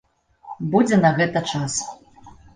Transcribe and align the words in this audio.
Будзе 0.75 0.99
на 1.03 1.11
гэта 1.21 1.45
час. 1.53 1.73